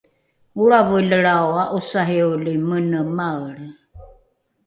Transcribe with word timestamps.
olravelelrao 0.61 1.51
a’osarioli 1.63 2.53
mene 2.67 2.99
maelre 3.17 3.67